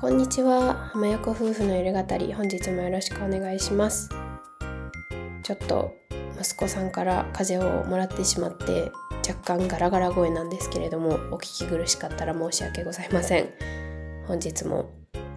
[0.00, 0.90] こんにちは。
[0.92, 2.32] 浜横夫婦のゆる語り。
[2.32, 4.08] 本日もよろしくお願いします。
[5.42, 5.92] ちょっと
[6.40, 8.92] 息子さんから風邪をもらってしまって
[9.28, 13.48] 若干ガラガラ声なんですけれどもお聞き苦しかったら申し訳ございません。
[14.28, 14.88] 本日も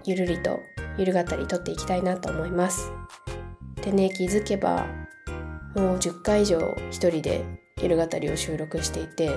[0.05, 0.59] ゆるりと
[0.95, 2.91] ゆる語り撮っていきたいなと思います。
[3.81, 4.85] でね気づけば
[5.73, 6.59] もう10回以上
[6.91, 7.43] 一人で
[7.81, 9.31] ゆる語りを収録していて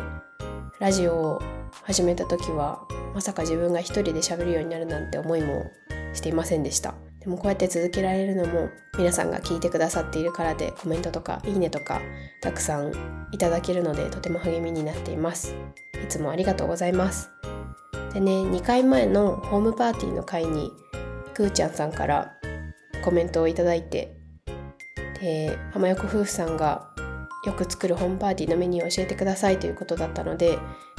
[0.81, 1.43] ラジオを
[1.83, 5.71] 始めた時はまさか自分が一人で喋るようになるなんて思いも
[6.15, 6.95] していませんでした。
[7.21, 12.03] でもこうやって続けられるのも皆さんが聞いてくださっているからでコメントとかいいねとか
[12.43, 12.93] たくさん
[13.33, 15.55] いただけるのでとても励みになっています。
[16.03, 17.31] いつもありがとうございます。
[18.13, 20.71] でね2回前のホームパーティーの回に
[21.33, 22.33] くーちゃんさんから
[23.05, 24.17] コメントをいただいて
[25.21, 26.91] で浜横夫婦さんが
[27.47, 30.59] よく作るホームパーティーのメニューを教えてくださいということだったので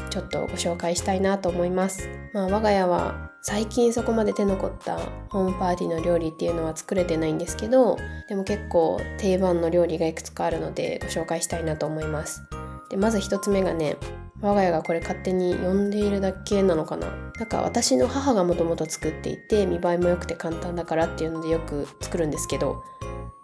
[0.09, 2.09] ちょっとご紹介したいなと思います。
[2.34, 4.98] まあ我が家は最近そこまで手残った
[5.30, 7.97] ホームパーティーの料理っていうのは作れてないんですけど
[8.28, 12.42] でも結構定番の料理がいくつかあるのでご紹介したいなと思います。
[12.89, 13.97] でまず1つ目がね
[14.42, 22.84] 我が家がこれ勝手に呼んでいるだけなのかななんか私の母がもともと作っていて見栄えも良くて簡単だからっていうのでよく作るんですけど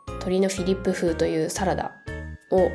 [0.08, 1.92] 鶏のフィリップ風というサラダ
[2.52, 2.70] を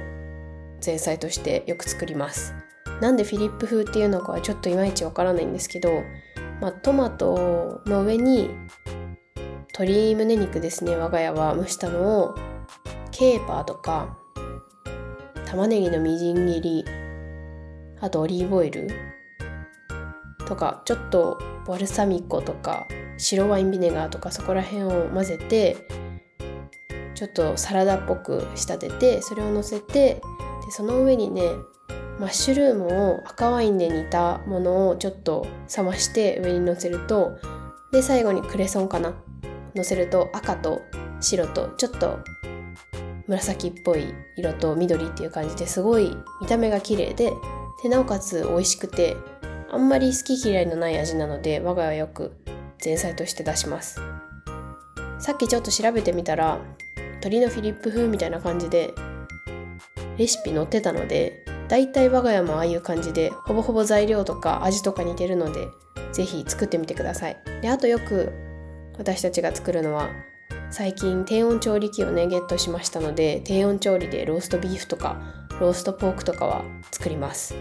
[0.85, 2.55] 前菜としてよく作ります
[3.01, 6.03] なんでフィリップ風っていうのかはちょっといまいちわからないんですけど、
[6.61, 8.51] まあ、トマトの上に
[9.79, 12.35] 鶏胸肉ですね我が家は蒸したのを
[13.11, 14.19] ケーパーとか
[15.45, 16.85] 玉ねぎのみじん切り
[18.01, 18.89] あとオリーブオイル
[20.47, 22.87] とかちょっとバルサミコとか
[23.19, 25.77] 白ワインビネガーとかそこら辺を混ぜて
[27.15, 30.21] ちょっとサラダっぽく仕立ててそれをのせてで
[30.71, 31.43] その上にね
[32.19, 37.39] マッシュルームを赤ワインで煮たものをちょっと冷まして上にのせると
[37.93, 39.15] で最後にクレソンかな。
[39.77, 40.81] のせると赤と
[41.21, 42.19] 白とちょっと
[43.27, 47.33] 紫っぽい色と緑っていう感じですごい見た目が綺麗で
[47.83, 49.17] でなおかつ美味しくて
[49.71, 52.33] あんまり好き嫌いのない味なので我が家はよく
[52.83, 54.01] 前菜として出します。
[55.19, 56.59] さっきちょっと調べてみたら
[56.97, 58.95] 鶏のフィリップ風みたいな感じで
[60.19, 65.69] レシピ載ってたのでだいたい我が家もああいう感じでほぼほぼ材料とか味とか似てるので
[66.13, 67.37] 是非作ってみてください。
[67.61, 68.33] であとよく
[68.99, 70.09] 私たちが作るのは
[70.71, 75.21] 最近低温調理器をねゲットしましたので低温調理でローストビーフとか
[75.61, 77.55] ローストポークとかは作ります、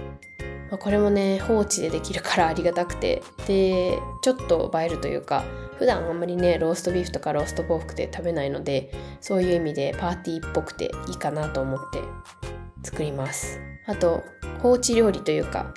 [0.69, 3.23] まあ、これもね放置でできるから ありがたくて。
[3.47, 5.43] でちょっと映えるというか
[5.77, 8.91] 普段あんまりねローストビーフとかローストポークって食べないので
[9.21, 12.54] そういう意味でパーティーっぽくていいかなと思って。
[12.85, 13.59] 作ります。
[13.87, 14.23] あと
[14.61, 15.73] 放置料理というか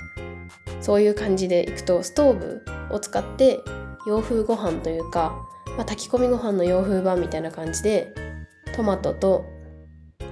[0.81, 3.59] そういう感じでいくとストーブを使って
[4.07, 5.35] 洋風ご飯というか、
[5.77, 8.13] まあ、炊き込みご飯の洋風版みたいな感じで
[8.75, 9.45] トマトと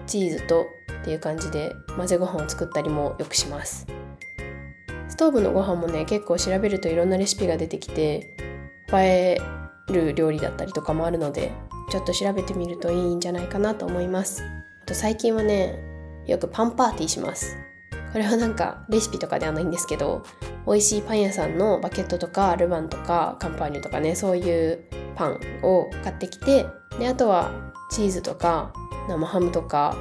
[0.06, 0.66] チーズと
[1.02, 3.86] っていう感じで混ぜご飯を作ったりもよくします。
[5.10, 8.36] ストーブのご飯もね結構調べるといろんなレシピが出てきて
[8.94, 9.38] 映え
[9.90, 11.52] る料理だったりとかもあるので
[11.90, 14.44] ちょっと調べてみるといいんじゃないかなと思います。
[14.84, 15.87] あと最近はね
[16.28, 17.58] よくパンパーティーします。
[18.12, 20.24] これはなんかレシピとかではないんですけど
[20.66, 24.84] 美味しいパン屋さんのバケットとかルバンとかカンパーニュとかねそういう
[25.16, 26.66] パンを買ってきて
[26.98, 27.52] であとは
[27.92, 28.74] チーズとか
[29.10, 29.96] 生ハムとか、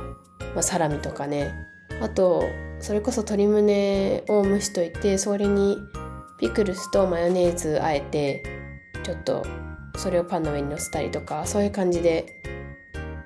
[0.54, 1.52] まあ、サラミとかね。
[2.00, 2.44] あと
[2.78, 5.78] それこそ鶏胸を蒸しといてそれに
[6.38, 8.42] ピクルスとマヨネーズあえて
[9.02, 9.46] ちょっと
[9.96, 12.42] それをパンの上にのせたりとかそういう感じで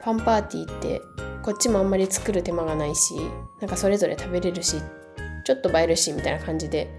[0.00, 1.03] パンパーティーって
[1.42, 3.14] こっちもあんまり作る手間がないし
[3.60, 4.76] なんかそれぞれ食べれるし
[5.44, 6.90] ちょっと映えるしみたいな感じで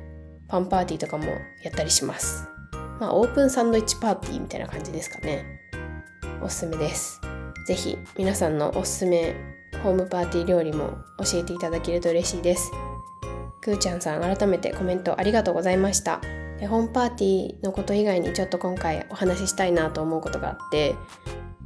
[0.47, 1.25] パンパーティーとかも
[1.63, 2.47] やったりします。
[2.99, 5.45] まあオープンサンドイッチパーティーみたいな感じですかね。
[6.41, 7.21] おすすめです。
[7.67, 9.35] 是非皆さんのおすすめ
[9.83, 12.71] ホームパーティー料理も教えていただけると嬉しいです。
[13.61, 16.19] くーちゃんさん改めてコメントありがとうございました。
[16.67, 20.95] ホームパーティーのこと以外にちょっと今回お話ししたいなと思うことがあって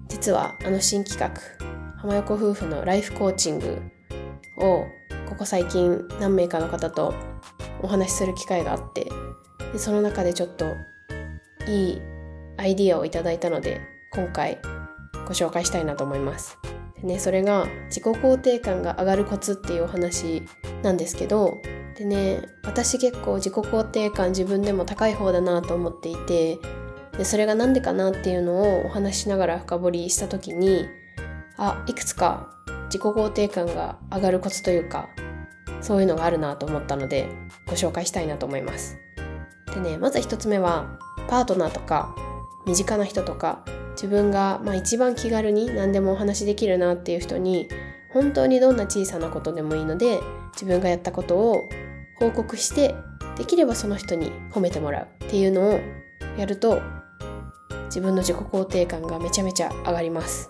[0.07, 1.75] 実はあの新企画
[2.06, 3.81] 浜横夫婦のライフコーチング
[4.57, 4.86] を
[5.28, 7.16] ここ最近何名かの方と
[7.81, 9.10] お話しする機会があって
[9.74, 10.68] でその中でちょっと
[11.68, 12.02] いい
[12.57, 13.81] アイディアをいただいたので
[14.13, 14.60] 今回
[15.28, 16.60] ご紹介したいなと思います。
[17.02, 20.44] でね、それが自己肯定感が上がるコツっていうお話
[20.84, 21.57] なんですけど
[21.98, 26.60] でね私結構自己肯定感自分でも高い方だなと思っていて
[27.18, 30.88] でそれが何でかなっていうのをお話ししながら深掘りした時に
[31.57, 32.50] あいくつか
[32.86, 35.10] 自己肯定感が上がるコツというか
[35.81, 37.30] そういうのがあるなと思ったので
[37.68, 38.98] ご紹介したいなと思います。
[39.74, 40.98] でねまず1つ目は
[41.28, 42.16] パートナーとか
[42.66, 47.68] 身近な人とか自分がまあ一番気軽に何でもお話しできるなっていう人に
[48.12, 50.22] 本当にどんな小さなことでもいいので
[50.54, 51.69] 自分がやったことを
[52.19, 52.96] 報告して
[53.38, 55.80] できればその人に褒めてもらうっていうのを
[56.38, 56.81] やると
[57.86, 60.50] 自分の自己肯定感がめちゃめちゃ上がります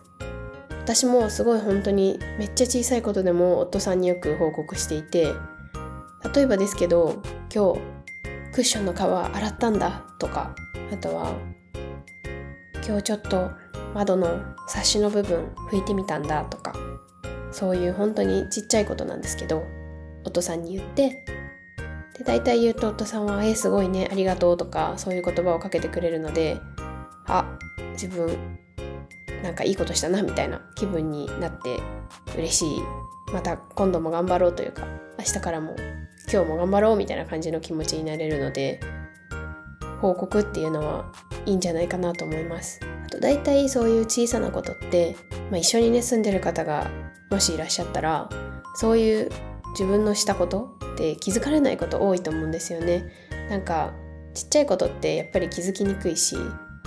[0.86, 5.34] 私もすごい本当にめっちゃ小さいことでも夫さんによく報告していて
[6.36, 7.80] 例えばですけど今日
[8.54, 10.54] クッションの皮洗ったんだとか
[10.94, 11.34] あとは
[12.88, 13.50] 今日ちょっと
[13.96, 16.76] 窓のサッシの部分拭いてみたんだとか
[17.52, 19.66] そういう本当にちっちゃいことなんですけど
[20.24, 21.26] 夫さんに言って
[22.16, 26.60] で大体言うと夫さんは「えー、すごいねありがとう」とかそういう言葉をかけてくれるので
[27.26, 27.58] あ
[27.94, 28.60] 自分
[29.44, 31.80] なんかいいことしたなみたいな気分になって
[32.36, 32.68] 嬉しい。
[33.34, 34.86] また今度も頑張ろうというか
[35.18, 35.76] 明日からも
[36.32, 38.80] 今日も頑張ろうみたいな感じの気持ちになれるので
[40.02, 41.12] 報告っていうのは
[41.46, 42.80] いいんじゃないかなと思います。
[43.06, 45.16] あと大体そういう小さなことって、
[45.50, 46.90] まあ、一緒にね住んでる方が
[47.32, 48.30] もしいらっしゃったら
[48.76, 49.30] そういう
[49.72, 53.04] 自分のしたことって気づかれないこと多いと思うんですよね。
[53.50, 53.94] なんか
[54.34, 56.36] ちっちゃいことってやっぱり気づきにくいし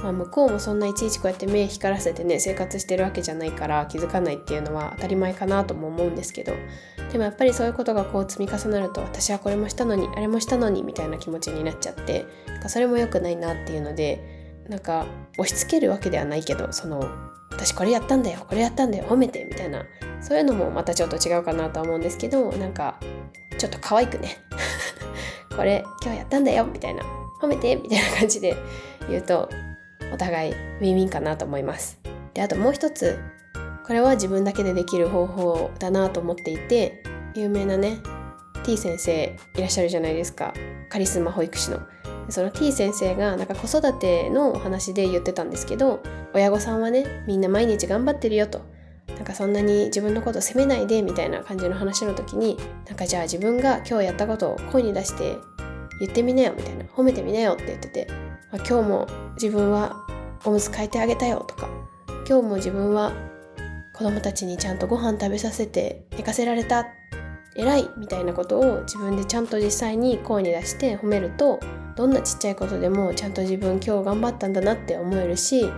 [0.02, 6.52] まあ、向こうもそんないちいちこうやって目光らせてね生活してるわけじゃないから気づかないっていうのは当たり前かなとも思うんですけど。
[7.12, 15.06] でもやっぱりそういうことがこう積み重なると私はこれもしたのにあれもしたのにみたいな気持ちになっちゃってなんかそれも良くないなっていうのでなんか
[15.38, 17.08] 押し付けるわけではないけどその
[17.50, 19.86] 私これやったんだよこれやったんだよ褒めてみたいな。
[20.20, 22.98] そういうのもまたちょっと違うかなとは思うんですけどなんか
[23.56, 24.36] ちょっと可愛くね。
[25.56, 27.02] これ今日やったんだよみたいな。
[27.40, 28.56] 褒めてみたいな感じで
[29.08, 29.48] 言うと
[30.12, 32.00] お互いウィンウィンかなと思います。
[32.34, 33.18] であともう一つ
[33.86, 37.02] これは自分だけでできる方法だなと思っていて
[37.34, 37.98] 有名なね
[38.64, 40.52] T 先生いらっしゃるじゃないですか
[40.90, 41.80] カリスマ保育士の。
[42.28, 46.02] その T 先生がなんか子育てのお話で言ってたんですけど
[46.34, 48.60] 親御さんはねみんな毎日頑張ってるよと
[49.08, 55.38] なんかそんなに自分のこと責めないでみたいな感じの話の時になんかじゃあ自分が今日やったことを声に出して
[56.00, 56.84] 言ってみなよみたいな。
[56.84, 58.08] 褒めてみなよって言ってて。
[58.52, 60.06] 今日も自分は
[60.44, 61.68] おむつ替えてあげたよとか。
[62.28, 63.12] 今日も自分は
[63.94, 66.86] 子供たちにちゃんとご飯食べさせて寝かせられた。
[67.56, 71.58] 偉いみたいなことを自分でちゃんと実際に声に出して褒めると
[71.96, 75.68] どんなちっちゃいことでもちゃんと自分今日頑張ったんだなって思えるし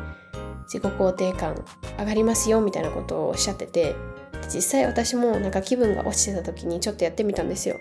[0.64, 1.64] 自己肯定感
[1.99, 3.96] 上がりますよみたいなことをおっしゃってて。
[4.52, 7.76] 実際私もなんか気分が落ちてた時にちょっとやってみたんですよ。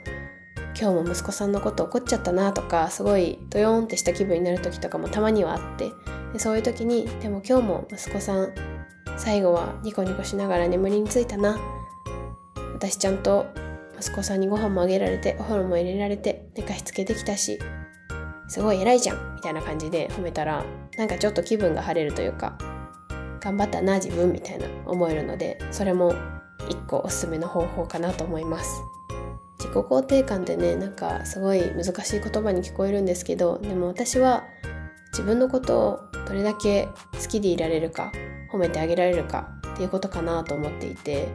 [0.80, 5.92] 今日も息子さんのこと怒っちゃったなとかすごいドヨーンってした気分になる時とかもたまにはあって
[6.32, 8.54] でそういう時にでも今日も息子さん
[9.18, 11.60] 最後はニコニコしながら眠りについたな
[12.74, 13.48] 私ちゃんと
[14.00, 17.60] 息子さんにご飯もあげられてお風呂も入れられて寝かしつけできたし
[18.48, 20.64] すごい偉いじゃんみたいな感じで褒めたら
[20.98, 22.58] なんかちょっと気分が晴れるというか
[23.42, 26.16] 頑張ったな自分みたいな思えるのでそれも
[26.70, 28.70] 一個おすすめの方法かなと思います。
[29.60, 34.46] 自己肯定感ってねなんかすごい難しい言葉に聞こえるんですけどでも私は
[35.12, 36.88] 自分のことをどれだけ
[37.22, 38.12] 好きでいられるか
[38.52, 41.28] 褒めてあげられるかっていうことかなと思っていて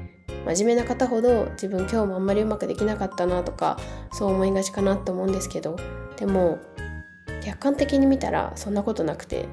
[0.46, 3.78] 真面目な方ほど自分今日もあんまりうまくできなかったなとか
[4.12, 5.76] そう思いがちかなと思うんですけど
[6.16, 6.58] でも
[7.42, 9.48] 客観的に見たらそんなことなくて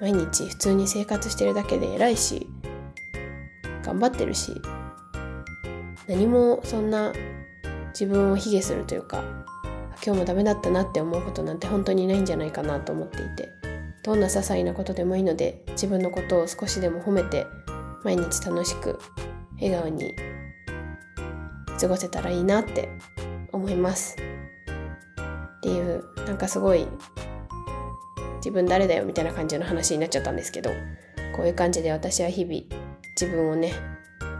[0.00, 2.46] 毎日普通に生活してるだけで偉いし
[3.82, 4.52] 頑張ってるし
[6.06, 7.12] 何もそんな
[7.98, 9.24] 自分を卑下するというか
[10.04, 13.48] 今日もダメだったなって思うことなんて本当にないんじゃないかなと思っていて
[14.02, 17.46] どんな些細なことでもいいので自分のことを少しでも褒めて
[18.04, 18.98] 毎日楽しく
[19.58, 20.14] 笑顔に
[21.80, 22.90] 過ごせたらいいなって
[23.52, 24.16] 思います。
[24.16, 26.86] っていうなんかすごい
[28.36, 30.70] 自分誰だよみたいな感じの話になっちゃったんですけど
[31.34, 32.62] こういう感じで私は日々
[33.20, 33.72] 自分をね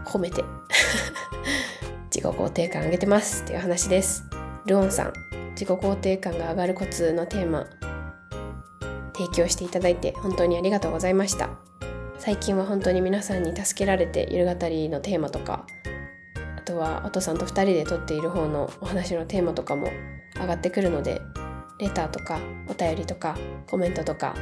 [0.05, 0.45] 褒めて
[2.17, 4.23] 自己肯定感上げてますっていう話です。
[4.65, 5.13] ルオンさん、
[5.51, 7.67] 自己肯定感が上がるコツのテーマ、
[9.13, 11.51] 提供していただいて本当にありがとうございました。
[12.17, 15.67] 最近は本当に皆さんに助けられて、ゆる語りのテーマとか、
[16.57, 19.91] あとはお父さんと2人で撮っている方のお話のテーマとかも
[20.39, 21.21] 上がってくるので、
[21.77, 23.37] レターとかお便りとか
[23.69, 24.33] コメントとか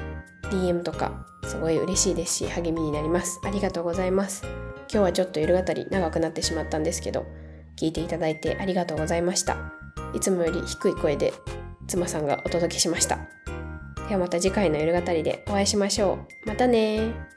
[0.44, 3.42] DM とかすごい嬉しいですし励みになります。
[3.44, 4.44] ありがとうございます。
[4.44, 7.26] 今日はちょっとゆる語り長くなってしまったんですけど
[7.78, 9.58] 聞いていただいてありがとうございました。
[10.14, 11.34] いつもより低い声で
[11.88, 13.20] 妻さんがお届けしました。
[14.08, 16.50] ではまた次回の夜語りでお会いしましょう。
[16.50, 17.35] またね